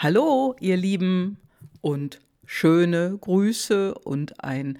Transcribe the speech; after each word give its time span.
Hallo, 0.00 0.54
ihr 0.60 0.76
Lieben, 0.76 1.38
und 1.80 2.20
schöne 2.46 3.18
Grüße 3.20 3.94
und 3.94 4.44
ein 4.44 4.78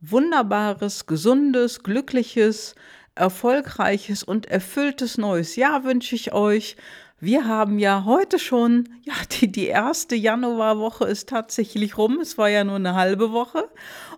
wunderbares, 0.00 1.06
gesundes, 1.06 1.84
glückliches, 1.84 2.74
erfolgreiches 3.14 4.24
und 4.24 4.46
erfülltes 4.46 5.16
neues 5.16 5.54
Jahr 5.54 5.84
wünsche 5.84 6.16
ich 6.16 6.32
euch. 6.32 6.76
Wir 7.20 7.46
haben 7.46 7.78
ja 7.78 8.04
heute 8.04 8.40
schon, 8.40 8.88
ja, 9.04 9.14
die, 9.30 9.52
die 9.52 9.66
erste 9.66 10.16
Januarwoche 10.16 11.04
ist 11.04 11.28
tatsächlich 11.28 11.96
rum. 11.96 12.18
Es 12.18 12.36
war 12.36 12.48
ja 12.48 12.64
nur 12.64 12.76
eine 12.76 12.96
halbe 12.96 13.30
Woche. 13.30 13.68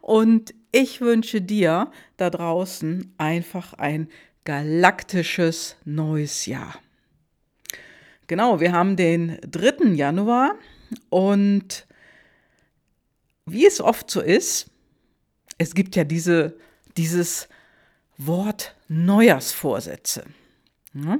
Und 0.00 0.54
ich 0.72 1.02
wünsche 1.02 1.42
dir 1.42 1.90
da 2.16 2.30
draußen 2.30 3.12
einfach 3.18 3.74
ein 3.74 4.08
galaktisches 4.46 5.76
neues 5.84 6.46
Jahr. 6.46 6.76
Genau, 8.30 8.60
wir 8.60 8.70
haben 8.70 8.94
den 8.94 9.40
3. 9.42 9.88
Januar 9.94 10.54
und 11.08 11.84
wie 13.44 13.66
es 13.66 13.80
oft 13.80 14.08
so 14.08 14.20
ist, 14.20 14.70
es 15.58 15.74
gibt 15.74 15.96
ja 15.96 16.04
diese, 16.04 16.56
dieses 16.96 17.48
Wort 18.18 18.76
Neujahrsvorsätze. 18.86 20.22
Ja? 20.94 21.18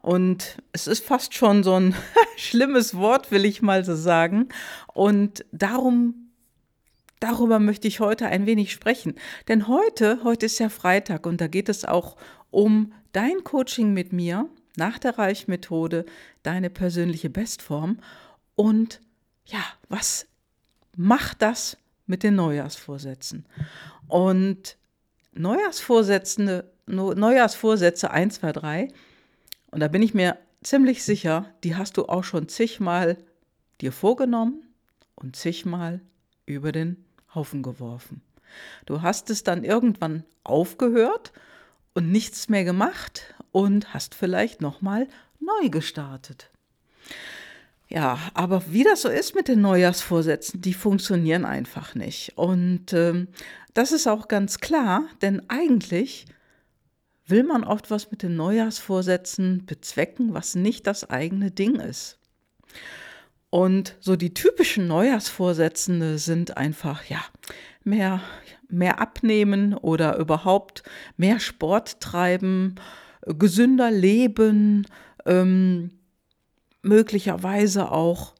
Und 0.00 0.58
es 0.70 0.86
ist 0.86 1.04
fast 1.04 1.34
schon 1.34 1.64
so 1.64 1.74
ein 1.74 1.96
schlimmes 2.36 2.94
Wort, 2.94 3.32
will 3.32 3.46
ich 3.46 3.60
mal 3.60 3.84
so 3.84 3.96
sagen. 3.96 4.48
Und 4.92 5.44
darum, 5.50 6.30
darüber 7.18 7.58
möchte 7.58 7.88
ich 7.88 7.98
heute 7.98 8.26
ein 8.26 8.46
wenig 8.46 8.70
sprechen. 8.70 9.16
Denn 9.48 9.66
heute, 9.66 10.20
heute 10.22 10.46
ist 10.46 10.60
ja 10.60 10.68
Freitag 10.68 11.26
und 11.26 11.40
da 11.40 11.48
geht 11.48 11.68
es 11.68 11.84
auch 11.84 12.16
um 12.52 12.92
dein 13.10 13.42
Coaching 13.42 13.92
mit 13.92 14.12
mir 14.12 14.48
nach 14.76 14.98
der 14.98 15.18
Reichmethode 15.18 16.04
deine 16.42 16.70
persönliche 16.70 17.30
Bestform 17.30 17.98
und 18.54 19.00
ja, 19.46 19.62
was 19.88 20.26
macht 20.96 21.42
das 21.42 21.76
mit 22.06 22.22
den 22.22 22.34
Neujahrsvorsätzen? 22.36 23.46
Und 24.08 24.76
Neujahrsvorsätze, 25.32 26.70
Neujahrsvorsätze 26.86 28.10
1, 28.10 28.36
2, 28.36 28.52
3, 28.52 28.88
und 29.70 29.80
da 29.80 29.88
bin 29.88 30.02
ich 30.02 30.14
mir 30.14 30.38
ziemlich 30.62 31.02
sicher, 31.02 31.52
die 31.64 31.74
hast 31.74 31.96
du 31.96 32.06
auch 32.06 32.24
schon 32.24 32.48
zigmal 32.48 33.18
dir 33.80 33.92
vorgenommen 33.92 34.62
und 35.16 35.36
zigmal 35.36 36.00
über 36.46 36.72
den 36.72 37.04
Haufen 37.34 37.62
geworfen. 37.62 38.22
Du 38.86 39.02
hast 39.02 39.30
es 39.30 39.42
dann 39.42 39.64
irgendwann 39.64 40.24
aufgehört 40.44 41.32
und 41.94 42.10
nichts 42.12 42.48
mehr 42.48 42.64
gemacht 42.64 43.33
und 43.54 43.94
hast 43.94 44.16
vielleicht 44.16 44.60
nochmal 44.60 45.06
neu 45.38 45.68
gestartet. 45.68 46.50
Ja, 47.88 48.18
aber 48.34 48.64
wie 48.72 48.82
das 48.82 49.02
so 49.02 49.08
ist 49.08 49.36
mit 49.36 49.46
den 49.46 49.60
Neujahrsvorsätzen, 49.60 50.60
die 50.60 50.74
funktionieren 50.74 51.44
einfach 51.44 51.94
nicht. 51.94 52.32
Und 52.36 52.92
ähm, 52.92 53.28
das 53.72 53.92
ist 53.92 54.08
auch 54.08 54.26
ganz 54.26 54.58
klar, 54.58 55.04
denn 55.22 55.48
eigentlich 55.48 56.26
will 57.26 57.44
man 57.44 57.62
oft 57.62 57.92
was 57.92 58.10
mit 58.10 58.24
den 58.24 58.34
Neujahrsvorsätzen 58.34 59.64
bezwecken, 59.66 60.34
was 60.34 60.56
nicht 60.56 60.88
das 60.88 61.08
eigene 61.08 61.52
Ding 61.52 61.76
ist. 61.76 62.18
Und 63.50 63.94
so 64.00 64.16
die 64.16 64.34
typischen 64.34 64.88
Neujahrsvorsätze 64.88 66.18
sind 66.18 66.56
einfach, 66.56 67.04
ja, 67.04 67.24
mehr, 67.84 68.20
mehr 68.68 69.00
abnehmen 69.00 69.74
oder 69.74 70.16
überhaupt 70.16 70.82
mehr 71.16 71.38
Sport 71.38 72.00
treiben 72.00 72.74
gesünder 73.26 73.90
leben, 73.90 74.86
ähm, 75.26 75.90
möglicherweise 76.82 77.90
auch 77.90 78.34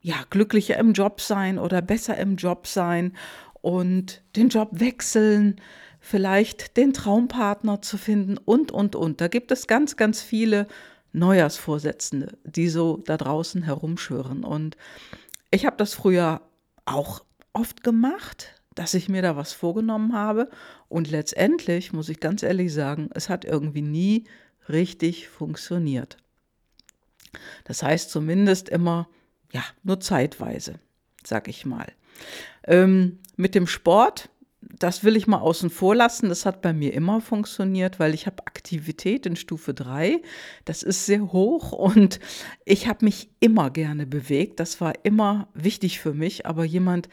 ja, 0.00 0.16
glücklicher 0.30 0.78
im 0.78 0.92
Job 0.92 1.20
sein 1.20 1.58
oder 1.58 1.82
besser 1.82 2.16
im 2.16 2.36
Job 2.36 2.66
sein 2.66 3.12
und 3.60 4.22
den 4.36 4.50
Job 4.50 4.68
wechseln, 4.72 5.60
vielleicht 5.98 6.76
den 6.76 6.92
Traumpartner 6.92 7.82
zu 7.82 7.98
finden 7.98 8.38
und, 8.38 8.70
und, 8.70 8.94
und. 8.94 9.20
Da 9.20 9.26
gibt 9.26 9.50
es 9.50 9.66
ganz, 9.66 9.96
ganz 9.96 10.22
viele 10.22 10.68
Neujahrsvorsätze, 11.12 12.38
die 12.44 12.68
so 12.68 12.98
da 12.98 13.16
draußen 13.16 13.62
herumschwirren. 13.62 14.44
Und 14.44 14.76
ich 15.50 15.66
habe 15.66 15.76
das 15.76 15.94
früher 15.94 16.42
auch 16.84 17.24
oft 17.52 17.82
gemacht, 17.82 18.54
dass 18.76 18.94
ich 18.94 19.08
mir 19.08 19.22
da 19.22 19.34
was 19.34 19.52
vorgenommen 19.52 20.12
habe. 20.12 20.48
Und 20.88 21.10
letztendlich, 21.10 21.92
muss 21.92 22.08
ich 22.08 22.20
ganz 22.20 22.42
ehrlich 22.42 22.72
sagen, 22.72 23.10
es 23.14 23.28
hat 23.28 23.44
irgendwie 23.44 23.82
nie 23.82 24.24
richtig 24.68 25.28
funktioniert. 25.28 26.16
Das 27.64 27.82
heißt 27.82 28.10
zumindest 28.10 28.68
immer, 28.68 29.08
ja, 29.52 29.64
nur 29.82 30.00
zeitweise, 30.00 30.78
sag 31.24 31.48
ich 31.48 31.66
mal. 31.66 31.86
Ähm, 32.64 33.18
mit 33.36 33.54
dem 33.54 33.66
Sport 33.66 34.30
das 34.78 35.04
will 35.04 35.16
ich 35.16 35.26
mal 35.26 35.38
außen 35.38 35.70
vor 35.70 35.94
lassen. 35.94 36.28
Das 36.28 36.46
hat 36.46 36.62
bei 36.62 36.72
mir 36.72 36.92
immer 36.92 37.20
funktioniert, 37.20 37.98
weil 37.98 38.14
ich 38.14 38.26
habe 38.26 38.46
Aktivität 38.46 39.26
in 39.26 39.36
Stufe 39.36 39.74
3. 39.74 40.20
Das 40.64 40.82
ist 40.82 41.06
sehr 41.06 41.32
hoch 41.32 41.72
und 41.72 42.20
ich 42.64 42.88
habe 42.88 43.04
mich 43.04 43.28
immer 43.40 43.70
gerne 43.70 44.06
bewegt. 44.06 44.60
Das 44.60 44.80
war 44.80 44.92
immer 45.04 45.48
wichtig 45.54 46.00
für 46.00 46.14
mich. 46.14 46.46
Aber 46.46 46.64
jemand, 46.64 47.08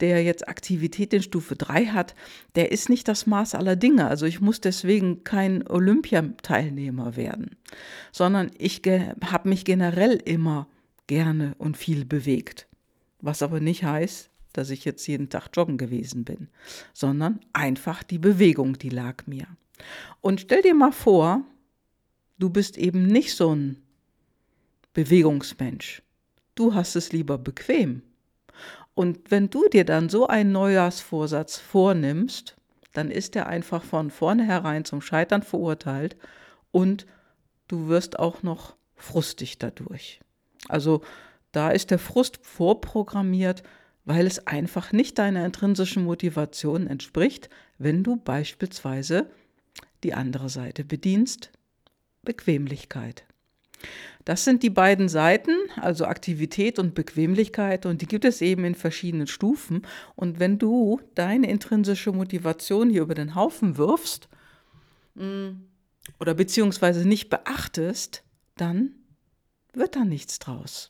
der 0.00 0.22
jetzt 0.22 0.48
Aktivität 0.48 1.12
in 1.12 1.22
Stufe 1.22 1.56
3 1.56 1.86
hat, 1.86 2.14
der 2.54 2.72
ist 2.72 2.88
nicht 2.88 3.08
das 3.08 3.26
Maß 3.26 3.54
aller 3.54 3.76
Dinge. 3.76 4.06
Also 4.06 4.26
ich 4.26 4.40
muss 4.40 4.60
deswegen 4.60 5.24
kein 5.24 5.66
Olympiateilnehmer 5.66 7.16
werden, 7.16 7.56
sondern 8.12 8.50
ich 8.58 8.82
habe 9.24 9.48
mich 9.48 9.64
generell 9.64 10.20
immer 10.24 10.68
gerne 11.06 11.54
und 11.58 11.76
viel 11.76 12.04
bewegt. 12.04 12.68
Was 13.20 13.42
aber 13.42 13.60
nicht 13.60 13.82
heißt, 13.82 14.30
dass 14.58 14.70
ich 14.70 14.84
jetzt 14.84 15.06
jeden 15.06 15.30
Tag 15.30 15.48
joggen 15.54 15.78
gewesen 15.78 16.24
bin, 16.24 16.48
sondern 16.92 17.40
einfach 17.52 18.02
die 18.02 18.18
Bewegung, 18.18 18.78
die 18.78 18.90
lag 18.90 19.26
mir. 19.26 19.46
Und 20.20 20.40
stell 20.42 20.62
dir 20.62 20.74
mal 20.74 20.92
vor, 20.92 21.42
du 22.38 22.50
bist 22.50 22.76
eben 22.76 23.06
nicht 23.06 23.34
so 23.34 23.54
ein 23.54 23.80
Bewegungsmensch. 24.92 26.02
Du 26.54 26.74
hast 26.74 26.96
es 26.96 27.12
lieber 27.12 27.38
bequem. 27.38 28.02
Und 28.94 29.30
wenn 29.30 29.48
du 29.48 29.68
dir 29.68 29.84
dann 29.84 30.08
so 30.08 30.26
einen 30.26 30.50
Neujahrsvorsatz 30.50 31.58
vornimmst, 31.58 32.56
dann 32.92 33.12
ist 33.12 33.36
er 33.36 33.46
einfach 33.46 33.84
von 33.84 34.10
vornherein 34.10 34.84
zum 34.84 35.00
Scheitern 35.00 35.44
verurteilt 35.44 36.16
und 36.72 37.06
du 37.68 37.86
wirst 37.86 38.18
auch 38.18 38.42
noch 38.42 38.74
frustig 38.96 39.58
dadurch. 39.58 40.20
Also 40.66 41.02
da 41.52 41.70
ist 41.70 41.92
der 41.92 42.00
Frust 42.00 42.40
vorprogrammiert, 42.42 43.62
weil 44.08 44.26
es 44.26 44.46
einfach 44.46 44.90
nicht 44.92 45.18
deiner 45.18 45.44
intrinsischen 45.44 46.02
Motivation 46.02 46.86
entspricht, 46.86 47.50
wenn 47.76 48.02
du 48.02 48.16
beispielsweise 48.16 49.30
die 50.02 50.14
andere 50.14 50.48
Seite 50.48 50.82
bedienst, 50.82 51.50
Bequemlichkeit. 52.22 53.26
Das 54.24 54.44
sind 54.44 54.62
die 54.62 54.70
beiden 54.70 55.10
Seiten, 55.10 55.52
also 55.76 56.06
Aktivität 56.06 56.78
und 56.78 56.94
Bequemlichkeit, 56.94 57.84
und 57.84 58.00
die 58.00 58.06
gibt 58.06 58.24
es 58.24 58.40
eben 58.40 58.64
in 58.64 58.74
verschiedenen 58.74 59.26
Stufen. 59.26 59.82
Und 60.16 60.40
wenn 60.40 60.58
du 60.58 61.02
deine 61.14 61.50
intrinsische 61.50 62.10
Motivation 62.10 62.88
hier 62.88 63.02
über 63.02 63.14
den 63.14 63.34
Haufen 63.34 63.76
wirfst 63.76 64.30
mm, 65.16 65.48
oder 66.18 66.32
beziehungsweise 66.32 67.06
nicht 67.06 67.28
beachtest, 67.28 68.24
dann 68.56 68.94
wird 69.74 69.96
da 69.96 70.06
nichts 70.06 70.38
draus. 70.38 70.88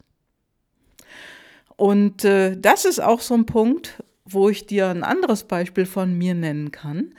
Und 1.78 2.24
äh, 2.24 2.56
das 2.56 2.84
ist 2.84 2.98
auch 3.00 3.20
so 3.20 3.34
ein 3.34 3.46
Punkt, 3.46 4.02
wo 4.24 4.48
ich 4.48 4.66
dir 4.66 4.88
ein 4.88 5.04
anderes 5.04 5.44
Beispiel 5.44 5.86
von 5.86 6.18
mir 6.18 6.34
nennen 6.34 6.72
kann. 6.72 7.14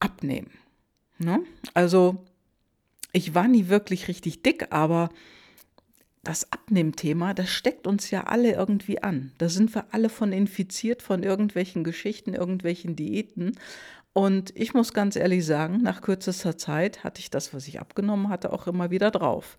Abnehmen. 0.00 0.50
Ne? 1.18 1.40
Also 1.72 2.24
ich 3.12 3.32
war 3.34 3.46
nie 3.46 3.68
wirklich 3.68 4.08
richtig 4.08 4.42
dick, 4.42 4.66
aber 4.70 5.08
das 6.24 6.52
Abnehmthema, 6.52 7.32
das 7.32 7.48
steckt 7.50 7.86
uns 7.86 8.10
ja 8.10 8.24
alle 8.24 8.54
irgendwie 8.54 9.04
an. 9.04 9.30
Da 9.38 9.48
sind 9.48 9.72
wir 9.72 9.86
alle 9.92 10.08
von 10.08 10.32
infiziert 10.32 11.00
von 11.00 11.22
irgendwelchen 11.22 11.84
Geschichten, 11.84 12.34
irgendwelchen 12.34 12.96
Diäten. 12.96 13.56
Und 14.12 14.54
ich 14.56 14.74
muss 14.74 14.92
ganz 14.92 15.14
ehrlich 15.14 15.46
sagen, 15.46 15.78
nach 15.82 16.02
kürzester 16.02 16.58
Zeit 16.58 17.04
hatte 17.04 17.20
ich 17.20 17.30
das, 17.30 17.54
was 17.54 17.68
ich 17.68 17.80
abgenommen 17.80 18.28
hatte, 18.28 18.52
auch 18.52 18.66
immer 18.66 18.90
wieder 18.90 19.12
drauf. 19.12 19.58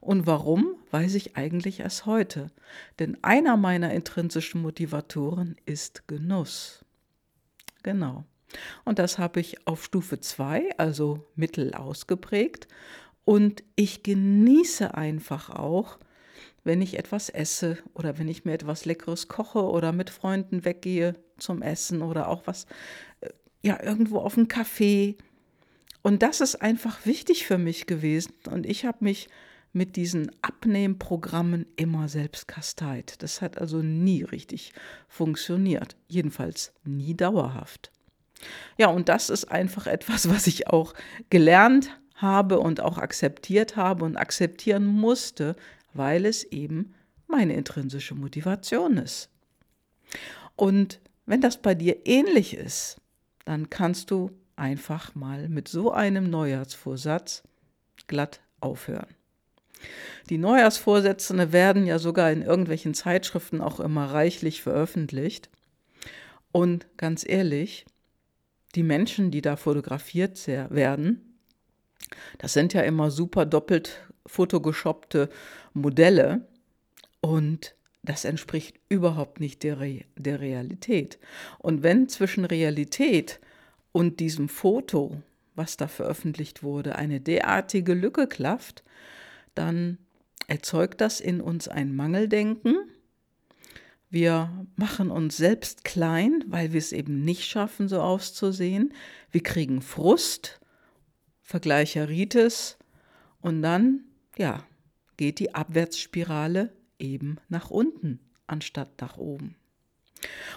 Und 0.00 0.26
warum, 0.26 0.74
weiß 0.90 1.14
ich 1.14 1.36
eigentlich 1.36 1.80
erst 1.80 2.04
heute. 2.06 2.50
Denn 2.98 3.16
einer 3.22 3.56
meiner 3.56 3.92
intrinsischen 3.92 4.60
Motivatoren 4.60 5.56
ist 5.66 6.08
Genuss. 6.08 6.84
Genau. 7.84 8.24
Und 8.84 8.98
das 8.98 9.18
habe 9.18 9.40
ich 9.40 9.66
auf 9.66 9.84
Stufe 9.84 10.18
2, 10.18 10.78
also 10.78 11.26
mittel 11.36 11.72
ausgeprägt. 11.72 12.66
Und 13.24 13.62
ich 13.76 14.02
genieße 14.02 14.94
einfach 14.94 15.48
auch, 15.50 15.98
wenn 16.64 16.82
ich 16.82 16.98
etwas 16.98 17.28
esse 17.28 17.78
oder 17.94 18.18
wenn 18.18 18.28
ich 18.28 18.44
mir 18.44 18.52
etwas 18.52 18.84
Leckeres 18.84 19.28
koche 19.28 19.62
oder 19.62 19.92
mit 19.92 20.10
Freunden 20.10 20.64
weggehe 20.64 21.14
zum 21.38 21.62
Essen 21.62 22.02
oder 22.02 22.28
auch 22.28 22.42
was 22.46 22.66
äh, 23.20 23.30
ja 23.62 23.82
irgendwo 23.82 24.18
auf 24.18 24.34
dem 24.34 24.48
Café. 24.48 25.16
Und 26.02 26.22
das 26.22 26.40
ist 26.40 26.56
einfach 26.56 27.06
wichtig 27.06 27.46
für 27.46 27.58
mich 27.58 27.86
gewesen. 27.86 28.32
Und 28.50 28.66
ich 28.66 28.84
habe 28.84 28.98
mich 29.00 29.28
mit 29.72 29.96
diesen 29.96 30.30
Abnehmprogrammen 30.42 31.66
immer 31.76 32.08
selbst 32.08 32.46
kasteit. 32.46 33.22
Das 33.22 33.40
hat 33.40 33.58
also 33.58 33.78
nie 33.78 34.22
richtig 34.22 34.72
funktioniert, 35.08 35.96
jedenfalls 36.08 36.72
nie 36.84 37.14
dauerhaft. 37.14 37.90
Ja, 38.76 38.88
und 38.88 39.08
das 39.08 39.30
ist 39.30 39.46
einfach 39.46 39.86
etwas, 39.86 40.28
was 40.28 40.46
ich 40.46 40.66
auch 40.66 40.94
gelernt 41.30 41.90
habe 42.16 42.60
und 42.60 42.80
auch 42.80 42.98
akzeptiert 42.98 43.76
habe 43.76 44.04
und 44.04 44.16
akzeptieren 44.16 44.86
musste, 44.86 45.56
weil 45.94 46.26
es 46.26 46.44
eben 46.44 46.94
meine 47.26 47.54
intrinsische 47.54 48.14
Motivation 48.14 48.98
ist. 48.98 49.30
Und 50.54 51.00
wenn 51.24 51.40
das 51.40 51.56
bei 51.62 51.74
dir 51.74 52.06
ähnlich 52.06 52.54
ist, 52.54 53.01
dann 53.44 53.70
kannst 53.70 54.10
du 54.10 54.30
einfach 54.56 55.14
mal 55.14 55.48
mit 55.48 55.68
so 55.68 55.92
einem 55.92 56.30
Neujahrsvorsatz 56.30 57.42
glatt 58.06 58.40
aufhören. 58.60 59.08
Die 60.30 60.38
Neujahrsvorsätze 60.38 61.52
werden 61.52 61.86
ja 61.86 61.98
sogar 61.98 62.30
in 62.30 62.42
irgendwelchen 62.42 62.94
Zeitschriften 62.94 63.60
auch 63.60 63.80
immer 63.80 64.06
reichlich 64.06 64.62
veröffentlicht. 64.62 65.50
Und 66.52 66.86
ganz 66.96 67.26
ehrlich, 67.28 67.86
die 68.74 68.82
Menschen, 68.82 69.30
die 69.30 69.42
da 69.42 69.56
fotografiert 69.56 70.46
werden, 70.46 71.38
das 72.38 72.52
sind 72.52 72.74
ja 72.74 72.82
immer 72.82 73.10
super 73.10 73.46
doppelt 73.46 74.08
fotogeshoppte 74.26 75.28
Modelle 75.72 76.46
und 77.20 77.74
das 78.02 78.24
entspricht 78.24 78.80
überhaupt 78.88 79.40
nicht 79.40 79.62
der, 79.62 79.80
Re 79.80 80.00
der 80.16 80.40
Realität. 80.40 81.18
Und 81.58 81.82
wenn 81.82 82.08
zwischen 82.08 82.44
Realität 82.44 83.40
und 83.92 84.18
diesem 84.20 84.48
Foto, 84.48 85.22
was 85.54 85.76
da 85.76 85.86
veröffentlicht 85.86 86.62
wurde, 86.62 86.96
eine 86.96 87.20
derartige 87.20 87.94
Lücke 87.94 88.26
klafft, 88.26 88.82
dann 89.54 89.98
erzeugt 90.48 91.00
das 91.00 91.20
in 91.20 91.40
uns 91.40 91.68
ein 91.68 91.94
Mangeldenken. 91.94 92.76
Wir 94.10 94.66
machen 94.76 95.10
uns 95.10 95.36
selbst 95.36 95.84
klein, 95.84 96.44
weil 96.48 96.72
wir 96.72 96.78
es 96.78 96.92
eben 96.92 97.24
nicht 97.24 97.44
schaffen, 97.44 97.88
so 97.88 98.00
auszusehen. 98.00 98.92
Wir 99.30 99.42
kriegen 99.42 99.80
Frust, 99.80 100.60
Vergleicheritis 101.40 102.78
und 103.40 103.62
dann, 103.62 104.04
ja, 104.36 104.64
geht 105.16 105.38
die 105.38 105.54
Abwärtsspirale 105.54 106.72
eben 106.98 107.38
nach 107.48 107.70
unten 107.70 108.20
anstatt 108.46 109.00
nach 109.00 109.16
oben. 109.16 109.56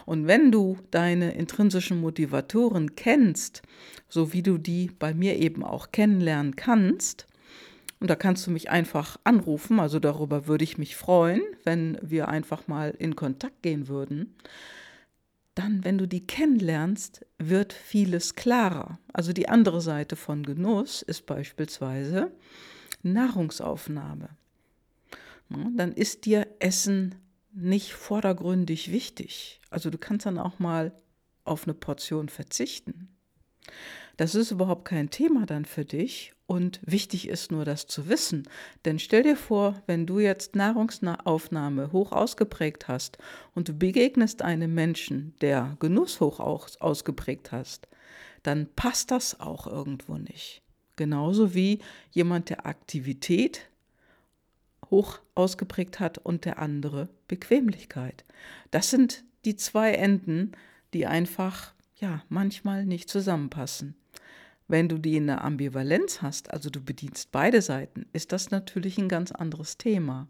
Und 0.05 0.27
wenn 0.27 0.51
du 0.51 0.77
deine 0.91 1.33
intrinsischen 1.33 1.99
Motivatoren 1.99 2.95
kennst, 2.95 3.63
so 4.07 4.33
wie 4.33 4.43
du 4.43 4.57
die 4.57 4.91
bei 4.99 5.13
mir 5.13 5.37
eben 5.37 5.63
auch 5.63 5.91
kennenlernen 5.91 6.55
kannst, 6.55 7.27
und 7.99 8.09
da 8.09 8.15
kannst 8.15 8.45
du 8.45 8.51
mich 8.51 8.69
einfach 8.69 9.17
anrufen, 9.23 9.79
also 9.79 9.99
darüber 9.99 10.47
würde 10.47 10.63
ich 10.63 10.77
mich 10.77 10.95
freuen, 10.95 11.41
wenn 11.63 11.97
wir 12.01 12.27
einfach 12.27 12.67
mal 12.67 12.93
in 12.99 13.15
Kontakt 13.15 13.63
gehen 13.63 13.87
würden. 13.87 14.35
Dann, 15.55 15.85
wenn 15.85 15.97
du 15.97 16.05
die 16.05 16.27
kennenlernst, 16.27 17.25
wird 17.39 17.71
vieles 17.71 18.35
klarer. 18.35 18.99
Also 19.13 19.31
die 19.31 19.47
andere 19.47 19.79
Seite 19.79 20.17
von 20.17 20.43
Genuss 20.43 21.01
ist 21.01 21.25
beispielsweise 21.25 22.31
Nahrungsaufnahme. 23.01 24.29
Dann 25.50 25.92
ist 25.94 26.25
dir 26.25 26.47
Essen 26.59 27.15
nicht 27.51 27.94
vordergründig 27.94 28.92
wichtig. 28.92 29.62
Also 29.69 29.89
du 29.89 29.97
kannst 29.97 30.25
dann 30.25 30.39
auch 30.39 30.59
mal 30.59 30.92
auf 31.44 31.65
eine 31.65 31.74
Portion 31.74 32.30
verzichten. 32.30 33.15
Das 34.18 34.36
ist 34.36 34.51
überhaupt 34.51 34.86
kein 34.86 35.09
Thema 35.09 35.45
dann 35.45 35.65
für 35.65 35.83
dich 35.83 36.33
und 36.47 36.80
wichtig 36.86 37.27
ist 37.27 37.51
nur 37.51 37.65
das 37.65 37.88
zu 37.88 38.07
wissen. 38.07 38.47
Denn 38.86 39.00
stell 39.00 39.24
dir 39.24 39.36
vor, 39.36 39.81
wenn 39.88 40.06
du 40.06 40.19
jetzt 40.19 40.56
Nahrungsaufnahme 40.56 41.92
hoch 41.92 42.12
ausgeprägt 42.12 42.88
hast 42.88 43.18
und 43.53 43.68
du 43.68 43.74
begegnest 43.74 44.42
einem 44.42 44.74
Menschen, 44.74 45.33
der 45.42 45.75
Genuss 45.80 46.21
hoch 46.21 46.39
ausgeprägt 46.39 47.51
hast, 47.51 47.88
dann 48.44 48.68
passt 48.75 49.12
das 49.12 49.39
auch 49.39 49.68
irgendwo 49.68 50.18
nicht. 50.18 50.62
Genauso 50.95 51.53
wie 51.53 51.80
jemand, 52.12 52.50
der 52.50 52.65
Aktivität 52.65 53.69
hoch 54.89 55.19
ausgeprägt 55.35 55.99
hat 55.99 56.17
und 56.17 56.45
der 56.45 56.59
andere 56.59 57.09
Bequemlichkeit. 57.27 58.23
Das 58.71 58.89
sind 58.89 59.23
die 59.45 59.55
zwei 59.55 59.93
Enden, 59.93 60.51
die 60.93 61.05
einfach 61.05 61.73
ja 61.95 62.23
manchmal 62.29 62.85
nicht 62.85 63.09
zusammenpassen. 63.09 63.95
Wenn 64.67 64.89
du 64.89 64.97
die 64.97 65.17
in 65.17 65.27
der 65.27 65.43
Ambivalenz 65.43 66.21
hast, 66.21 66.51
also 66.51 66.69
du 66.69 66.81
bedienst 66.81 67.31
beide 67.31 67.61
Seiten, 67.61 68.07
ist 68.13 68.31
das 68.31 68.49
natürlich 68.49 68.97
ein 68.97 69.09
ganz 69.09 69.31
anderes 69.31 69.77
Thema. 69.77 70.27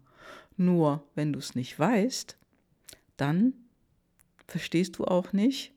Nur 0.56 1.02
wenn 1.14 1.32
du 1.32 1.38
es 1.38 1.54
nicht 1.54 1.78
weißt, 1.78 2.36
dann 3.16 3.54
verstehst 4.46 4.98
du 4.98 5.04
auch 5.04 5.32
nicht, 5.32 5.72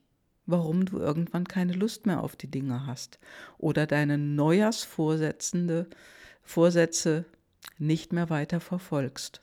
warum 0.45 0.85
du 0.85 0.99
irgendwann 0.99 1.47
keine 1.47 1.73
Lust 1.73 2.05
mehr 2.05 2.21
auf 2.21 2.35
die 2.35 2.51
Dinge 2.51 2.85
hast 2.85 3.19
oder 3.57 3.87
deine 3.87 4.17
Neujahrsvorsätze 4.17 5.87
Vorsätze 6.41 7.25
nicht 7.77 8.13
mehr 8.13 8.29
weiter 8.29 8.59
verfolgst 8.59 9.41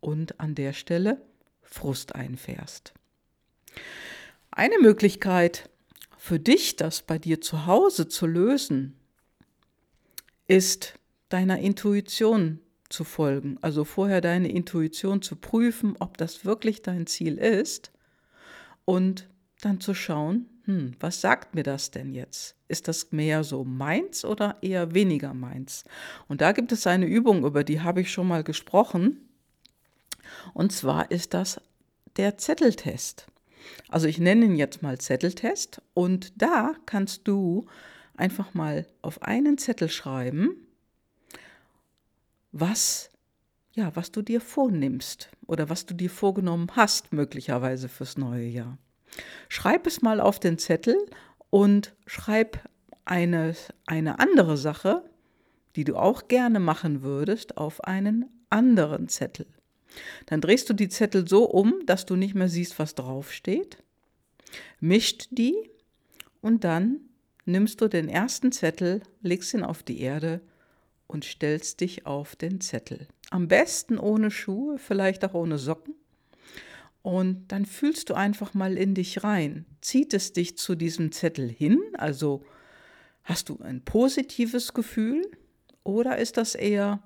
und 0.00 0.40
an 0.40 0.54
der 0.54 0.72
Stelle 0.72 1.20
Frust 1.62 2.14
einfährst. 2.14 2.92
Eine 4.50 4.78
Möglichkeit 4.80 5.70
für 6.18 6.38
dich, 6.38 6.76
das 6.76 7.02
bei 7.02 7.18
dir 7.18 7.40
zu 7.40 7.66
Hause 7.66 8.08
zu 8.08 8.26
lösen, 8.26 8.96
ist 10.46 10.94
deiner 11.30 11.58
Intuition 11.58 12.60
zu 12.90 13.04
folgen. 13.04 13.58
Also 13.62 13.84
vorher 13.84 14.20
deine 14.20 14.50
Intuition 14.50 15.22
zu 15.22 15.36
prüfen, 15.36 15.96
ob 15.98 16.18
das 16.18 16.44
wirklich 16.44 16.82
dein 16.82 17.06
Ziel 17.06 17.38
ist 17.38 17.90
und 18.84 19.28
dann 19.62 19.80
zu 19.80 19.94
schauen, 19.94 20.46
hm, 20.64 20.92
was 21.00 21.20
sagt 21.20 21.54
mir 21.54 21.62
das 21.62 21.90
denn 21.90 22.12
jetzt? 22.12 22.56
Ist 22.68 22.88
das 22.88 23.10
mehr 23.12 23.42
so 23.44 23.64
meins 23.64 24.24
oder 24.24 24.56
eher 24.60 24.94
weniger 24.94 25.34
meins? 25.34 25.84
Und 26.28 26.40
da 26.40 26.52
gibt 26.52 26.72
es 26.72 26.86
eine 26.86 27.06
Übung, 27.06 27.44
über 27.44 27.64
die 27.64 27.80
habe 27.80 28.00
ich 28.00 28.12
schon 28.12 28.28
mal 28.28 28.44
gesprochen. 28.44 29.28
Und 30.52 30.72
zwar 30.72 31.10
ist 31.10 31.34
das 31.34 31.60
der 32.16 32.38
Zetteltest. 32.38 33.26
Also 33.88 34.06
ich 34.06 34.18
nenne 34.18 34.44
ihn 34.44 34.56
jetzt 34.56 34.82
mal 34.82 34.98
Zetteltest 34.98 35.80
und 35.94 36.32
da 36.40 36.74
kannst 36.86 37.28
du 37.28 37.66
einfach 38.16 38.54
mal 38.54 38.86
auf 39.00 39.22
einen 39.22 39.58
Zettel 39.58 39.88
schreiben, 39.88 40.56
was 42.50 43.10
ja, 43.74 43.94
was 43.96 44.12
du 44.12 44.20
dir 44.20 44.40
vornimmst 44.40 45.30
oder 45.46 45.70
was 45.70 45.86
du 45.86 45.94
dir 45.94 46.10
vorgenommen 46.10 46.68
hast 46.72 47.12
möglicherweise 47.12 47.88
fürs 47.88 48.18
neue 48.18 48.46
Jahr. 48.46 48.76
Schreib 49.48 49.86
es 49.86 50.02
mal 50.02 50.20
auf 50.20 50.40
den 50.40 50.58
Zettel 50.58 50.96
und 51.50 51.94
schreib 52.06 52.58
eine, 53.04 53.54
eine 53.86 54.18
andere 54.18 54.56
Sache, 54.56 55.02
die 55.76 55.84
du 55.84 55.96
auch 55.96 56.28
gerne 56.28 56.60
machen 56.60 57.02
würdest, 57.02 57.56
auf 57.56 57.84
einen 57.84 58.26
anderen 58.50 59.08
Zettel. 59.08 59.46
Dann 60.26 60.40
drehst 60.40 60.68
du 60.70 60.74
die 60.74 60.88
Zettel 60.88 61.28
so 61.28 61.44
um, 61.44 61.74
dass 61.86 62.06
du 62.06 62.16
nicht 62.16 62.34
mehr 62.34 62.48
siehst, 62.48 62.78
was 62.78 62.94
draufsteht, 62.94 63.78
mischt 64.80 65.28
die 65.30 65.54
und 66.40 66.64
dann 66.64 67.00
nimmst 67.44 67.80
du 67.80 67.88
den 67.88 68.08
ersten 68.08 68.52
Zettel, 68.52 69.02
legst 69.20 69.52
ihn 69.54 69.64
auf 69.64 69.82
die 69.82 70.00
Erde 70.00 70.40
und 71.06 71.24
stellst 71.24 71.80
dich 71.80 72.06
auf 72.06 72.36
den 72.36 72.60
Zettel. 72.60 73.06
Am 73.30 73.48
besten 73.48 73.98
ohne 73.98 74.30
Schuhe, 74.30 74.78
vielleicht 74.78 75.24
auch 75.24 75.34
ohne 75.34 75.58
Socken. 75.58 75.94
Und 77.02 77.48
dann 77.48 77.66
fühlst 77.66 78.10
du 78.10 78.14
einfach 78.14 78.54
mal 78.54 78.78
in 78.78 78.94
dich 78.94 79.24
rein. 79.24 79.66
Zieht 79.80 80.14
es 80.14 80.32
dich 80.32 80.56
zu 80.56 80.76
diesem 80.76 81.10
Zettel 81.10 81.48
hin? 81.48 81.80
Also 81.94 82.44
hast 83.24 83.48
du 83.48 83.58
ein 83.60 83.84
positives 83.84 84.72
Gefühl 84.72 85.22
oder 85.82 86.18
ist 86.18 86.36
das 86.36 86.54
eher, 86.54 87.00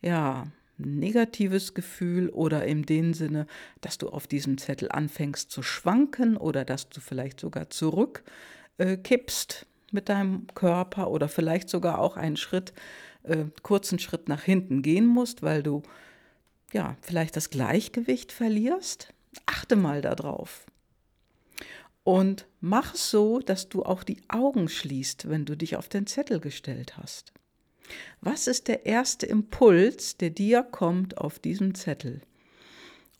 ja, 0.00 0.46
negatives 0.78 1.74
Gefühl 1.74 2.28
oder 2.30 2.64
in 2.64 2.82
dem 2.82 3.14
Sinne, 3.14 3.46
dass 3.80 3.98
du 3.98 4.08
auf 4.08 4.26
diesem 4.26 4.58
Zettel 4.58 4.90
anfängst 4.90 5.50
zu 5.50 5.62
schwanken 5.62 6.36
oder 6.36 6.64
dass 6.64 6.88
du 6.88 7.00
vielleicht 7.00 7.38
sogar 7.40 7.70
zurückkippst 7.70 9.62
äh, 9.62 9.66
mit 9.92 10.08
deinem 10.08 10.46
Körper 10.54 11.10
oder 11.10 11.28
vielleicht 11.28 11.68
sogar 11.68 11.98
auch 11.98 12.16
einen 12.16 12.36
Schritt, 12.36 12.72
äh, 13.22 13.44
kurzen 13.62 13.98
Schritt 13.98 14.28
nach 14.28 14.42
hinten 14.42 14.82
gehen 14.82 15.06
musst, 15.06 15.42
weil 15.42 15.62
du 15.62 15.82
ja, 16.72 16.96
vielleicht 17.02 17.36
das 17.36 17.50
Gleichgewicht 17.50 18.32
verlierst, 18.32 19.12
achte 19.46 19.76
mal 19.76 20.00
darauf. 20.00 20.66
Und 22.04 22.46
mach 22.60 22.94
es 22.94 23.10
so, 23.10 23.38
dass 23.38 23.68
du 23.68 23.84
auch 23.84 24.02
die 24.02 24.22
Augen 24.28 24.68
schließt, 24.68 25.28
wenn 25.28 25.44
du 25.44 25.56
dich 25.56 25.76
auf 25.76 25.88
den 25.88 26.06
Zettel 26.06 26.40
gestellt 26.40 26.96
hast. 26.96 27.32
Was 28.20 28.46
ist 28.46 28.68
der 28.68 28.86
erste 28.86 29.26
Impuls, 29.26 30.16
der 30.16 30.30
dir 30.30 30.62
kommt 30.62 31.18
auf 31.18 31.38
diesem 31.38 31.74
Zettel? 31.74 32.22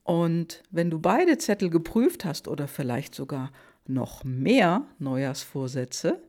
Und 0.04 0.62
wenn 0.70 0.90
du 0.90 0.98
beide 0.98 1.38
Zettel 1.38 1.70
geprüft 1.70 2.24
hast 2.24 2.48
oder 2.48 2.66
vielleicht 2.66 3.14
sogar 3.14 3.52
noch 3.86 4.24
mehr 4.24 4.86
Neujahrsvorsätze, 4.98 6.20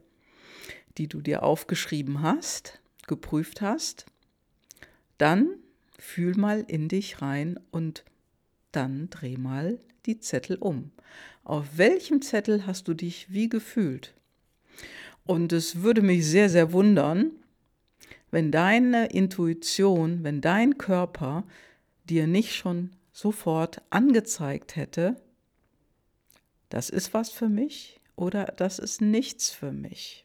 die 0.98 1.08
du 1.08 1.22
dir 1.22 1.44
aufgeschrieben 1.44 2.22
hast, 2.22 2.80
geprüft 3.08 3.62
hast, 3.62 4.06
dann 5.18 5.56
fühl 5.98 6.36
mal 6.36 6.66
in 6.68 6.88
dich 6.88 7.22
rein 7.22 7.60
und 7.72 8.04
dann 8.72 9.10
dreh 9.10 9.38
mal 9.38 9.80
die 10.06 10.20
Zettel 10.20 10.58
um. 10.58 10.92
Auf 11.44 11.78
welchem 11.78 12.22
Zettel 12.22 12.66
hast 12.66 12.88
du 12.88 12.94
dich 12.94 13.32
wie 13.32 13.50
gefühlt? 13.50 14.14
Und 15.26 15.54
es 15.54 15.82
würde 15.82 16.02
mich 16.02 16.26
sehr, 16.26 16.50
sehr 16.50 16.74
wundern, 16.74 17.32
wenn 18.32 18.52
deine 18.52 19.08
Intuition, 19.08 20.24
wenn 20.24 20.42
dein 20.42 20.78
Körper 20.78 21.44
dir 22.06 22.28
nicht 22.28 22.56
schon 22.56 22.92
sofort 23.12 23.82
angezeigt 23.90 24.76
hätte, 24.76 25.16
das 26.70 26.90
ist 26.90 27.14
was 27.14 27.30
für 27.30 27.50
mich 27.50 28.02
oder 28.16 28.46
das 28.46 28.80
ist 28.80 29.02
nichts 29.02 29.52
für 29.52 29.72
mich. 29.72 30.24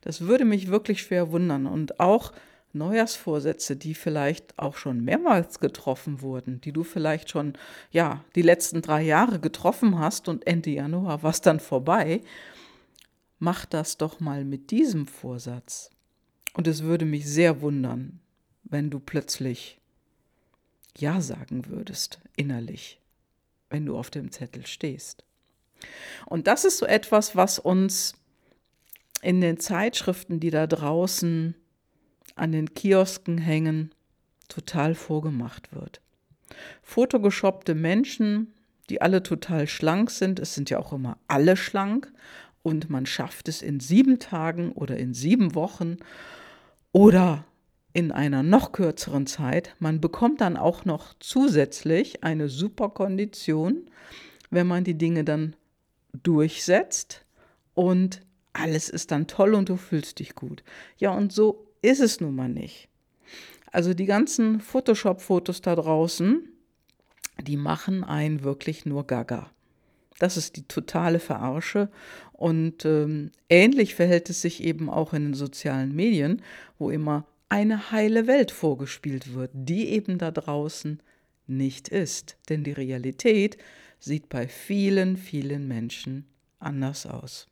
Das 0.00 0.22
würde 0.22 0.44
mich 0.44 0.68
wirklich 0.68 1.00
schwer 1.00 1.30
wundern 1.30 1.66
und 1.66 2.00
auch 2.00 2.32
Neujahrsvorsätze, 2.74 3.76
die 3.76 3.94
vielleicht 3.94 4.58
auch 4.58 4.76
schon 4.76 5.04
mehrmals 5.04 5.60
getroffen 5.60 6.20
wurden, 6.20 6.60
die 6.60 6.72
du 6.72 6.82
vielleicht 6.84 7.30
schon 7.30 7.54
ja 7.90 8.24
die 8.34 8.42
letzten 8.42 8.82
drei 8.82 9.02
Jahre 9.02 9.40
getroffen 9.40 9.98
hast 9.98 10.28
und 10.28 10.46
Ende 10.46 10.70
Januar 10.70 11.22
war 11.22 11.30
es 11.30 11.40
dann 11.40 11.60
vorbei, 11.60 12.20
mach 13.38 13.64
das 13.66 13.96
doch 13.96 14.20
mal 14.20 14.44
mit 14.44 14.70
diesem 14.70 15.06
Vorsatz. 15.06 15.90
Und 16.54 16.66
es 16.66 16.82
würde 16.82 17.04
mich 17.04 17.26
sehr 17.26 17.60
wundern, 17.60 18.20
wenn 18.64 18.90
du 18.90 19.00
plötzlich 19.00 19.78
Ja 20.96 21.20
sagen 21.20 21.66
würdest, 21.66 22.20
innerlich, 22.36 23.00
wenn 23.70 23.86
du 23.86 23.96
auf 23.96 24.10
dem 24.10 24.30
Zettel 24.30 24.66
stehst. 24.66 25.24
Und 26.26 26.46
das 26.46 26.64
ist 26.64 26.78
so 26.78 26.86
etwas, 26.86 27.36
was 27.36 27.58
uns 27.58 28.14
in 29.20 29.40
den 29.40 29.58
Zeitschriften, 29.58 30.38
die 30.38 30.50
da 30.50 30.66
draußen 30.66 31.54
an 32.34 32.52
den 32.52 32.74
Kiosken 32.74 33.38
hängen, 33.38 33.92
total 34.48 34.94
vorgemacht 34.94 35.74
wird. 35.74 36.00
Fotogeshoppte 36.82 37.74
Menschen, 37.74 38.52
die 38.90 39.00
alle 39.00 39.22
total 39.22 39.66
schlank 39.66 40.10
sind, 40.10 40.38
es 40.38 40.54
sind 40.54 40.70
ja 40.70 40.78
auch 40.78 40.92
immer 40.92 41.18
alle 41.28 41.56
schlank, 41.56 42.12
und 42.64 42.88
man 42.88 43.04
schafft 43.04 43.48
es 43.48 43.60
in 43.60 43.78
sieben 43.78 44.18
Tagen 44.18 44.72
oder 44.72 44.96
in 44.96 45.12
sieben 45.12 45.54
Wochen 45.54 45.98
oder 46.92 47.44
in 47.92 48.10
einer 48.10 48.42
noch 48.42 48.72
kürzeren 48.72 49.26
Zeit. 49.26 49.76
Man 49.78 50.00
bekommt 50.00 50.40
dann 50.40 50.56
auch 50.56 50.86
noch 50.86 51.14
zusätzlich 51.20 52.24
eine 52.24 52.48
super 52.48 52.88
Kondition, 52.88 53.82
wenn 54.50 54.66
man 54.66 54.82
die 54.82 54.96
Dinge 54.96 55.24
dann 55.24 55.54
durchsetzt 56.22 57.26
und 57.74 58.22
alles 58.54 58.88
ist 58.88 59.10
dann 59.10 59.26
toll 59.26 59.54
und 59.54 59.68
du 59.68 59.76
fühlst 59.76 60.18
dich 60.18 60.34
gut. 60.34 60.64
Ja, 60.96 61.10
und 61.10 61.32
so 61.32 61.63
ist 61.84 62.00
es 62.00 62.20
nun 62.20 62.34
mal 62.34 62.48
nicht. 62.48 62.88
Also 63.70 63.92
die 63.92 64.06
ganzen 64.06 64.60
Photoshop-Fotos 64.60 65.60
da 65.60 65.74
draußen, 65.74 66.48
die 67.42 67.56
machen 67.56 68.04
einen 68.04 68.42
wirklich 68.42 68.86
nur 68.86 69.06
gaga. 69.06 69.50
Das 70.18 70.36
ist 70.36 70.56
die 70.56 70.62
totale 70.62 71.18
Verarsche. 71.18 71.90
Und 72.32 72.84
ähm, 72.84 73.32
ähnlich 73.48 73.94
verhält 73.94 74.30
es 74.30 74.42
sich 74.42 74.62
eben 74.62 74.88
auch 74.88 75.12
in 75.12 75.24
den 75.24 75.34
sozialen 75.34 75.94
Medien, 75.94 76.42
wo 76.78 76.90
immer 76.90 77.26
eine 77.48 77.90
heile 77.90 78.26
Welt 78.26 78.50
vorgespielt 78.50 79.34
wird, 79.34 79.50
die 79.52 79.88
eben 79.88 80.18
da 80.18 80.30
draußen 80.30 81.00
nicht 81.46 81.88
ist. 81.88 82.36
Denn 82.48 82.64
die 82.64 82.72
Realität 82.72 83.58
sieht 83.98 84.28
bei 84.28 84.48
vielen, 84.48 85.16
vielen 85.16 85.68
Menschen 85.68 86.26
anders 86.58 87.06
aus. 87.06 87.48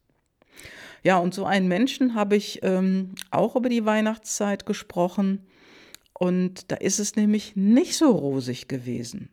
Ja, 1.03 1.19
und 1.19 1.35
so 1.35 1.45
einen 1.45 1.69
Menschen 1.69 2.15
habe 2.15 2.37
ich 2.37 2.61
ähm, 2.63 3.15
auch 3.31 3.57
über 3.57 3.69
die 3.69 3.85
Weihnachtszeit 3.85 4.67
gesprochen. 4.67 5.47
Und 6.13 6.71
da 6.71 6.77
ist 6.77 7.01
es 7.01 7.17
nämlich 7.17 7.57
nicht 7.57 7.97
so 7.97 8.11
rosig 8.11 8.69
gewesen. 8.69 9.29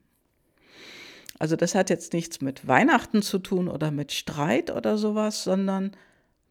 Also 1.37 1.55
das 1.55 1.75
hat 1.75 1.89
jetzt 1.89 2.13
nichts 2.13 2.41
mit 2.41 2.67
Weihnachten 2.67 3.21
zu 3.21 3.39
tun 3.39 3.69
oder 3.69 3.91
mit 3.91 4.11
Streit 4.11 4.71
oder 4.71 4.97
sowas, 4.97 5.43
sondern 5.43 5.91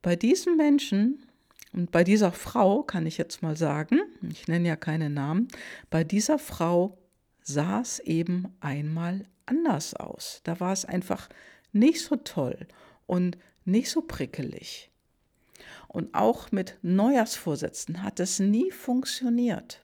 bei 0.01 0.17
diesem 0.17 0.57
Menschen 0.57 1.27
und 1.73 1.91
bei 1.91 2.05
dieser 2.05 2.33
Frau 2.33 2.83
kann 2.83 3.05
ich 3.05 3.19
jetzt 3.19 3.43
mal 3.43 3.57
sagen, 3.57 4.01
ich 4.31 4.49
nenne 4.49 4.69
ja 4.69 4.77
keine 4.77 5.11
Namen, 5.11 5.49
bei 5.91 6.05
dieser 6.05 6.39
Frau 6.39 6.97
sah 7.43 7.81
es 7.81 7.99
eben 7.99 8.57
einmal 8.61 9.27
anders 9.45 9.95
aus. 9.95 10.41
Da 10.45 10.61
war 10.61 10.73
es 10.73 10.85
einfach 10.85 11.29
nicht 11.73 12.03
so 12.03 12.17
toll 12.17 12.67
und 13.07 13.37
nicht 13.69 13.91
so 13.91 14.03
prickelig. 14.03 14.91
Und 15.87 16.15
auch 16.15 16.53
mit 16.53 16.77
Neujahrsvorsätzen 16.83 18.03
hat 18.03 18.21
es 18.21 18.41
nie 18.41 18.71
funktioniert. 18.71 19.81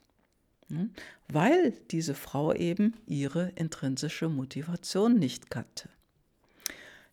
Hm? 0.69 0.91
weil 1.29 1.73
diese 1.91 2.15
Frau 2.15 2.53
eben 2.53 2.95
ihre 3.07 3.51
intrinsische 3.57 4.29
Motivation 4.29 5.19
nicht 5.19 5.51
kannte. 5.51 5.89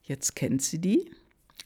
Jetzt 0.03 0.35
kennt 0.35 0.61
sie 0.61 0.79
die 0.79 1.11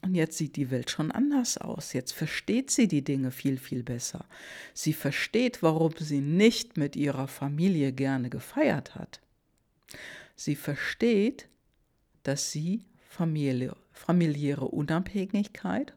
und 0.01 0.13
jetzt 0.15 0.37
sieht 0.37 0.55
die 0.55 0.69
Welt 0.69 0.91
schon 0.91 1.11
anders 1.11 1.57
aus. 1.57 1.93
Jetzt 1.93 2.11
versteht 2.11 2.69
sie 2.69 2.87
die 2.87 3.03
Dinge 3.03 3.31
viel, 3.31 3.57
viel 3.57 3.83
besser. 3.83 4.25
Sie 4.73 4.93
versteht, 4.93 5.63
warum 5.63 5.93
sie 5.97 6.21
nicht 6.21 6.77
mit 6.77 6.95
ihrer 6.95 7.27
Familie 7.27 7.91
gerne 7.91 8.29
gefeiert 8.29 8.95
hat. 8.95 9.21
Sie 10.35 10.55
versteht, 10.55 11.47
dass 12.23 12.51
sie 12.51 12.85
Familie, 13.09 13.75
familiäre 13.95 14.65
Unabhängigkeit 14.65 15.93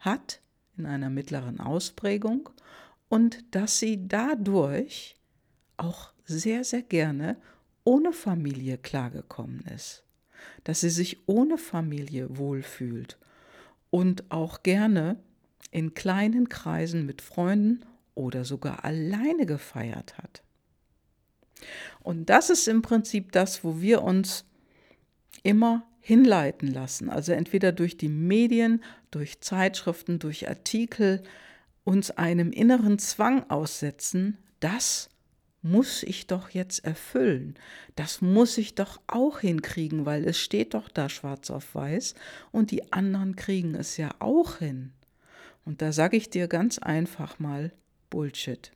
hat 0.00 0.40
in 0.76 0.86
einer 0.86 1.08
mittleren 1.08 1.60
Ausprägung 1.60 2.50
und 3.08 3.44
dass 3.54 3.78
sie 3.78 4.06
dadurch 4.06 5.16
auch 5.76 6.12
sehr, 6.24 6.64
sehr 6.64 6.82
gerne 6.82 7.36
ohne 7.84 8.12
Familie 8.12 8.76
klargekommen 8.76 9.60
ist, 9.74 10.04
dass 10.64 10.80
sie 10.80 10.90
sich 10.90 11.18
ohne 11.26 11.56
Familie 11.56 12.36
wohlfühlt 12.36 13.18
und 13.90 14.30
auch 14.30 14.62
gerne 14.62 15.16
in 15.70 15.94
kleinen 15.94 16.48
Kreisen 16.48 17.06
mit 17.06 17.22
Freunden 17.22 17.84
oder 18.14 18.44
sogar 18.44 18.84
alleine 18.84 19.46
gefeiert 19.46 20.18
hat. 20.18 20.42
Und 22.00 22.26
das 22.26 22.50
ist 22.50 22.68
im 22.68 22.82
Prinzip 22.82 23.32
das, 23.32 23.64
wo 23.64 23.80
wir 23.80 24.02
uns 24.02 24.44
immer 25.42 25.86
hinleiten 26.08 26.72
lassen, 26.72 27.10
also 27.10 27.32
entweder 27.32 27.70
durch 27.70 27.98
die 27.98 28.08
Medien, 28.08 28.82
durch 29.10 29.42
Zeitschriften, 29.42 30.18
durch 30.18 30.48
Artikel, 30.48 31.22
uns 31.84 32.10
einem 32.10 32.50
inneren 32.50 32.98
Zwang 32.98 33.50
aussetzen, 33.50 34.38
das 34.60 35.10
muss 35.60 36.02
ich 36.02 36.26
doch 36.26 36.48
jetzt 36.48 36.82
erfüllen. 36.82 37.56
Das 37.94 38.22
muss 38.22 38.56
ich 38.56 38.74
doch 38.74 39.02
auch 39.06 39.40
hinkriegen, 39.40 40.06
weil 40.06 40.24
es 40.24 40.38
steht 40.38 40.72
doch 40.72 40.88
da 40.88 41.10
schwarz 41.10 41.50
auf 41.50 41.74
weiß 41.74 42.14
und 42.52 42.70
die 42.70 42.90
anderen 42.90 43.36
kriegen 43.36 43.74
es 43.74 43.98
ja 43.98 44.08
auch 44.18 44.56
hin. 44.56 44.92
Und 45.66 45.82
da 45.82 45.92
sage 45.92 46.16
ich 46.16 46.30
dir 46.30 46.48
ganz 46.48 46.78
einfach 46.78 47.38
mal 47.38 47.70
Bullshit. 48.08 48.72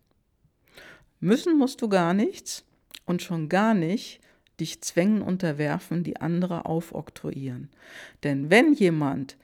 Müssen 1.19 1.57
musst 1.57 1.81
du 1.81 1.89
gar 1.89 2.13
nichts 2.13 2.63
und 3.07 3.23
schon 3.23 3.49
gar 3.49 3.73
nicht 3.73 4.21
dich 4.61 4.81
Zwängen 4.83 5.23
unterwerfen, 5.23 6.05
die 6.05 6.19
andere 6.19 6.67
aufoktroyieren. 6.67 7.71
Denn 8.23 8.51
wenn 8.51 8.75
jemand 8.75 9.37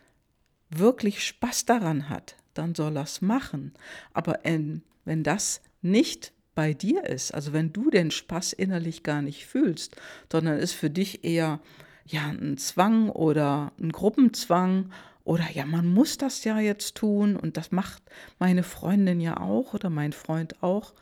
wirklich 0.70 1.24
Spaß 1.24 1.64
daran 1.64 2.08
hat, 2.08 2.36
dann 2.54 2.74
soll 2.74 2.96
er 2.96 3.04
es 3.04 3.22
machen. 3.22 3.72
Aber 4.12 4.40
wenn 4.44 5.22
das 5.22 5.62
nicht 5.80 6.32
bei 6.54 6.74
dir 6.74 7.04
ist, 7.04 7.32
also 7.32 7.52
wenn 7.52 7.72
du 7.72 7.90
den 7.90 8.10
Spaß 8.10 8.52
innerlich 8.52 9.02
gar 9.02 9.22
nicht 9.22 9.46
fühlst, 9.46 9.96
sondern 10.30 10.58
ist 10.58 10.72
für 10.72 10.90
dich 10.90 11.24
eher 11.24 11.60
ja 12.04 12.26
ein 12.26 12.58
Zwang 12.58 13.10
oder 13.10 13.72
ein 13.80 13.92
Gruppenzwang 13.92 14.90
oder 15.24 15.44
ja, 15.52 15.66
man 15.66 15.86
muss 15.86 16.18
das 16.18 16.42
ja 16.44 16.58
jetzt 16.58 16.96
tun 16.96 17.36
und 17.36 17.56
das 17.56 17.70
macht 17.70 18.02
meine 18.38 18.62
Freundin 18.62 19.20
ja 19.20 19.38
auch 19.38 19.74
oder 19.74 19.90
mein 19.90 20.12
Freund 20.12 20.62
auch. 20.62 20.94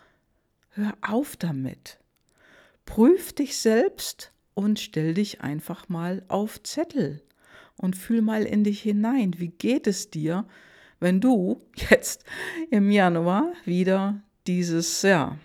Hör 0.71 0.93
auf 1.01 1.37
damit. 1.37 1.99
Prüf 2.87 3.35
dich 3.35 3.59
selbst 3.59 4.33
und 4.55 4.81
stell 4.81 5.13
dich 5.13 5.43
einfach 5.43 5.91
mal 5.91 6.25
auf 6.29 6.63
Zettel 6.63 7.23
und 7.77 7.95
fühl 7.95 8.23
mal 8.23 8.45
in 8.45 8.65
dich 8.65 8.81
hinein. 8.81 9.35
Wie 9.37 9.49
geht 9.49 9.87
es 9.87 10.11
dir, 10.11 10.47
wenn 10.99 11.21
du 11.21 11.61
jetzt 11.91 12.25
im 12.71 12.91
Januar 12.91 13.53
wieder 13.67 14.23
dieses, 14.47 15.03
ja, 15.03 15.39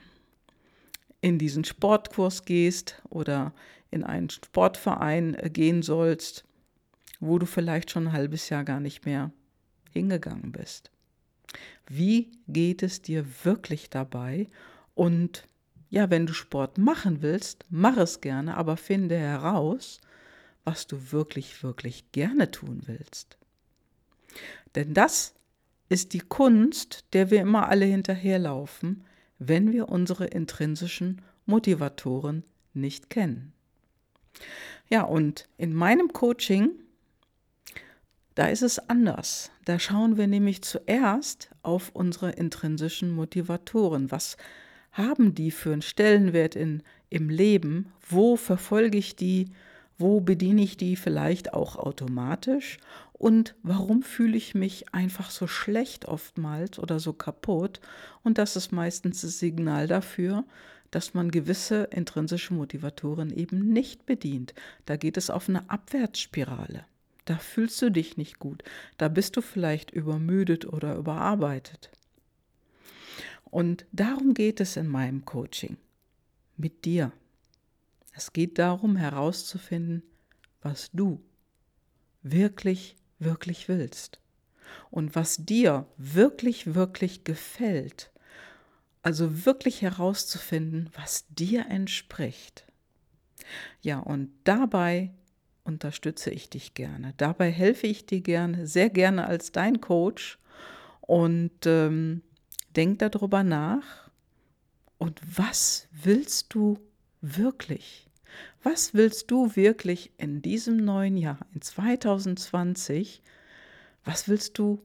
in 1.19 1.37
diesen 1.37 1.65
Sportkurs 1.65 2.45
gehst 2.45 3.01
oder 3.09 3.53
in 3.91 4.03
einen 4.03 4.29
Sportverein 4.29 5.35
äh, 5.35 5.49
gehen 5.49 5.83
sollst, 5.83 6.45
wo 7.19 7.37
du 7.37 7.45
vielleicht 7.45 7.91
schon 7.91 8.07
ein 8.07 8.13
halbes 8.13 8.49
Jahr 8.49 8.63
gar 8.63 8.79
nicht 8.79 9.05
mehr 9.05 9.31
hingegangen 9.91 10.51
bist. 10.51 10.89
Wie 11.87 12.31
geht 12.47 12.81
es 12.81 13.01
dir 13.01 13.25
wirklich 13.43 13.89
dabei? 13.89 14.47
Und 14.95 15.47
ja, 15.91 16.09
wenn 16.09 16.25
du 16.25 16.33
Sport 16.33 16.77
machen 16.77 17.21
willst, 17.21 17.65
mach 17.69 17.97
es 17.97 18.21
gerne, 18.21 18.55
aber 18.57 18.77
finde 18.77 19.17
heraus, 19.17 19.99
was 20.63 20.87
du 20.87 21.11
wirklich, 21.11 21.63
wirklich 21.63 22.11
gerne 22.13 22.49
tun 22.49 22.83
willst. 22.85 23.37
Denn 24.73 24.93
das 24.93 25.33
ist 25.89 26.13
die 26.13 26.21
Kunst, 26.21 27.03
der 27.11 27.29
wir 27.29 27.41
immer 27.41 27.67
alle 27.67 27.85
hinterherlaufen, 27.85 29.03
wenn 29.37 29.73
wir 29.73 29.89
unsere 29.89 30.27
intrinsischen 30.27 31.21
Motivatoren 31.45 32.43
nicht 32.73 33.09
kennen. 33.09 33.51
Ja, 34.89 35.03
und 35.03 35.49
in 35.57 35.73
meinem 35.73 36.13
Coaching, 36.13 36.71
da 38.35 38.45
ist 38.45 38.61
es 38.61 38.79
anders. 38.79 39.51
Da 39.65 39.77
schauen 39.77 40.15
wir 40.15 40.27
nämlich 40.27 40.61
zuerst 40.61 41.49
auf 41.63 41.89
unsere 41.93 42.31
intrinsischen 42.31 43.11
Motivatoren. 43.11 44.09
Was 44.09 44.37
haben 44.91 45.35
die 45.35 45.51
für 45.51 45.73
einen 45.73 45.81
Stellenwert 45.81 46.55
in, 46.55 46.83
im 47.09 47.29
Leben? 47.29 47.91
Wo 48.07 48.35
verfolge 48.35 48.97
ich 48.97 49.15
die? 49.15 49.51
Wo 49.97 50.19
bediene 50.19 50.63
ich 50.63 50.77
die 50.77 50.95
vielleicht 50.95 51.53
auch 51.53 51.75
automatisch? 51.75 52.77
Und 53.13 53.55
warum 53.61 54.01
fühle 54.01 54.35
ich 54.35 54.55
mich 54.55 54.93
einfach 54.93 55.29
so 55.29 55.45
schlecht 55.45 56.05
oftmals 56.05 56.79
oder 56.79 56.99
so 56.99 57.13
kaputt? 57.13 57.79
Und 58.23 58.39
das 58.39 58.55
ist 58.55 58.71
meistens 58.71 59.21
das 59.21 59.37
Signal 59.37 59.87
dafür, 59.87 60.43
dass 60.89 61.13
man 61.13 61.31
gewisse 61.31 61.83
intrinsische 61.91 62.53
Motivatoren 62.53 63.31
eben 63.31 63.71
nicht 63.71 64.05
bedient. 64.05 64.53
Da 64.85 64.97
geht 64.97 65.17
es 65.17 65.29
auf 65.29 65.47
eine 65.47 65.69
Abwärtsspirale. 65.69 66.85
Da 67.25 67.37
fühlst 67.37 67.81
du 67.81 67.91
dich 67.91 68.17
nicht 68.17 68.39
gut. 68.39 68.63
Da 68.97 69.07
bist 69.07 69.37
du 69.37 69.41
vielleicht 69.41 69.91
übermüdet 69.91 70.65
oder 70.65 70.95
überarbeitet. 70.95 71.91
Und 73.51 73.85
darum 73.91 74.33
geht 74.33 74.59
es 74.61 74.77
in 74.77 74.87
meinem 74.87 75.25
Coaching. 75.25 75.77
Mit 76.57 76.85
dir. 76.85 77.11
Es 78.13 78.33
geht 78.33 78.57
darum 78.57 78.95
herauszufinden, 78.95 80.03
was 80.61 80.89
du 80.91 81.21
wirklich, 82.23 82.95
wirklich 83.19 83.67
willst. 83.67 84.19
Und 84.89 85.15
was 85.15 85.45
dir 85.45 85.85
wirklich, 85.97 86.75
wirklich 86.75 87.23
gefällt. 87.25 88.09
Also 89.03 89.45
wirklich 89.45 89.81
herauszufinden, 89.81 90.89
was 90.95 91.25
dir 91.29 91.65
entspricht. 91.67 92.65
Ja, 93.81 93.99
und 93.99 94.29
dabei 94.43 95.11
unterstütze 95.63 96.29
ich 96.29 96.49
dich 96.49 96.73
gerne. 96.73 97.13
Dabei 97.17 97.51
helfe 97.51 97.87
ich 97.87 98.05
dir 98.05 98.21
gerne, 98.21 98.67
sehr 98.67 98.89
gerne 98.89 99.25
als 99.25 99.51
dein 99.51 99.81
Coach. 99.81 100.39
Und 101.01 101.65
ähm, 101.65 102.21
denk 102.75 102.99
darüber 102.99 103.43
nach. 103.43 104.09
Und 104.97 105.21
was 105.37 105.87
willst 105.91 106.53
du 106.53 106.79
wirklich? 107.21 108.07
Was 108.63 108.93
willst 108.93 109.31
du 109.31 109.55
wirklich 109.55 110.11
in 110.17 110.41
diesem 110.41 110.77
neuen 110.77 111.17
Jahr, 111.17 111.39
in 111.53 111.61
2020, 111.61 113.21
was 114.05 114.27
willst 114.27 114.57
du 114.57 114.81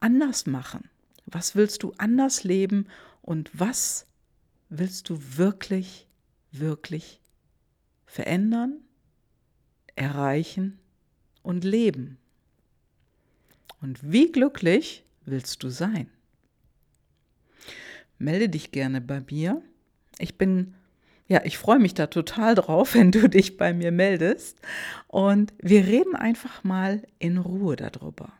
anders 0.00 0.46
machen? 0.46 0.88
Was 1.26 1.56
willst 1.56 1.82
du 1.82 1.92
anders 1.98 2.44
leben? 2.44 2.88
Und 3.22 3.50
was 3.52 4.06
willst 4.68 5.08
du 5.08 5.18
wirklich, 5.36 6.06
wirklich 6.52 7.20
verändern, 8.06 8.80
erreichen 9.96 10.78
und 11.42 11.64
leben? 11.64 12.18
Und 13.80 14.12
wie 14.12 14.32
glücklich 14.32 15.04
willst 15.24 15.62
du 15.62 15.68
sein? 15.68 16.10
Melde 18.18 18.48
dich 18.48 18.72
gerne 18.72 19.00
bei 19.00 19.22
mir. 19.30 19.62
Ich 20.18 20.36
bin 20.38 20.74
ja, 21.28 21.42
ich 21.44 21.58
freue 21.58 21.78
mich 21.78 21.92
da 21.94 22.06
total 22.06 22.54
drauf, 22.54 22.94
wenn 22.94 23.12
du 23.12 23.28
dich 23.28 23.56
bei 23.56 23.72
mir 23.72 23.92
meldest. 23.92 24.60
Und 25.06 25.52
wir 25.58 25.86
reden 25.86 26.16
einfach 26.16 26.64
mal 26.64 27.02
in 27.18 27.38
Ruhe 27.38 27.76
darüber. 27.76 28.32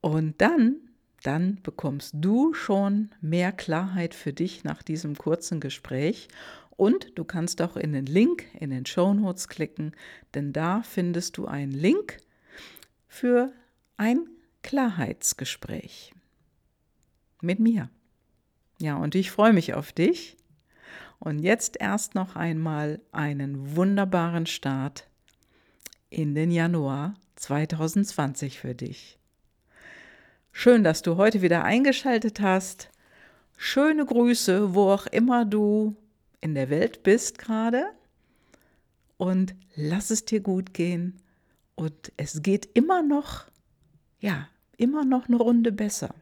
Und 0.00 0.40
dann, 0.40 0.76
dann 1.22 1.60
bekommst 1.62 2.14
du 2.16 2.54
schon 2.54 3.10
mehr 3.20 3.52
Klarheit 3.52 4.14
für 4.14 4.32
dich 4.32 4.64
nach 4.64 4.82
diesem 4.82 5.16
kurzen 5.16 5.60
Gespräch. 5.60 6.28
Und 6.70 7.18
du 7.18 7.24
kannst 7.24 7.62
auch 7.62 7.76
in 7.76 7.92
den 7.92 8.06
Link 8.06 8.46
in 8.58 8.70
den 8.70 8.86
Show 8.86 9.14
Notes 9.14 9.48
klicken, 9.48 9.92
denn 10.34 10.52
da 10.52 10.82
findest 10.82 11.38
du 11.38 11.46
einen 11.46 11.72
Link 11.72 12.18
für 13.08 13.52
ein 13.96 14.28
Klarheitsgespräch 14.62 16.12
mit 17.40 17.60
mir. 17.60 17.88
Ja, 18.78 18.96
und 18.96 19.14
ich 19.14 19.30
freue 19.30 19.52
mich 19.52 19.74
auf 19.74 19.92
dich. 19.92 20.36
Und 21.18 21.38
jetzt 21.38 21.80
erst 21.80 22.14
noch 22.14 22.36
einmal 22.36 23.00
einen 23.10 23.74
wunderbaren 23.74 24.46
Start 24.46 25.06
in 26.10 26.34
den 26.34 26.50
Januar 26.50 27.14
2020 27.36 28.60
für 28.60 28.74
dich. 28.74 29.18
Schön, 30.52 30.84
dass 30.84 31.02
du 31.02 31.16
heute 31.16 31.40
wieder 31.40 31.64
eingeschaltet 31.64 32.40
hast. 32.40 32.90
Schöne 33.56 34.04
Grüße, 34.04 34.74
wo 34.74 34.90
auch 34.90 35.06
immer 35.06 35.46
du 35.46 35.96
in 36.42 36.54
der 36.54 36.68
Welt 36.68 37.02
bist 37.02 37.38
gerade. 37.38 37.86
Und 39.16 39.54
lass 39.74 40.10
es 40.10 40.26
dir 40.26 40.40
gut 40.40 40.74
gehen. 40.74 41.20
Und 41.76 42.12
es 42.18 42.42
geht 42.42 42.68
immer 42.74 43.02
noch, 43.02 43.46
ja, 44.20 44.48
immer 44.76 45.06
noch 45.06 45.28
eine 45.28 45.36
Runde 45.36 45.72
besser 45.72 46.14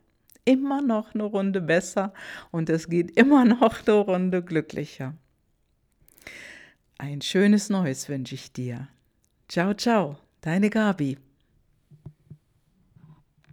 immer 0.44 0.82
noch 0.82 1.14
eine 1.14 1.24
Runde 1.24 1.60
besser 1.60 2.12
und 2.50 2.68
es 2.70 2.88
geht 2.88 3.16
immer 3.16 3.44
noch 3.44 3.86
eine 3.86 3.96
Runde 3.96 4.42
glücklicher. 4.42 5.14
Ein 6.98 7.20
schönes 7.20 7.70
Neues 7.70 8.08
wünsche 8.08 8.34
ich 8.34 8.52
dir. 8.52 8.88
Ciao, 9.48 9.74
ciao, 9.74 10.16
deine 10.40 10.70
Gabi. 10.70 11.18